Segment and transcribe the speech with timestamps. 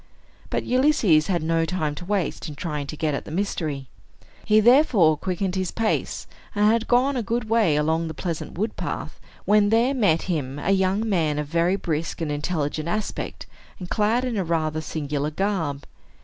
[0.49, 3.85] But Ulysses had no time to waste in trying to get at the mystery.
[4.45, 8.75] He therefore quickened his pace, and had gone a good way along the pleasant wood
[8.75, 13.45] path, when there met him a young man of very brisk and intelligent aspect,
[13.77, 15.85] and clad in a rather singular garb.